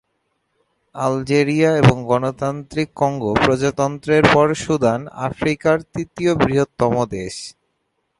[0.95, 7.35] Algeria এবং গণতান্ত্রিক Congo প্রজাতন্ত্রের পর সুদান আফ্রিকার তৃতীয় বৃহত্তম দেশ।